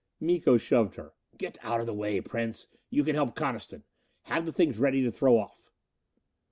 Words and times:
Miko 0.19 0.57
shoved 0.57 0.95
her. 0.95 1.13
"Get 1.37 1.59
out 1.61 1.79
of 1.79 1.85
the 1.85 1.93
way, 1.93 2.19
Prince. 2.21 2.65
You 2.89 3.03
can 3.03 3.13
help 3.13 3.35
Coniston. 3.35 3.83
Have 4.23 4.47
the 4.47 4.51
things 4.51 4.79
ready 4.79 5.03
to 5.03 5.11
throw 5.11 5.37
off." 5.37 5.69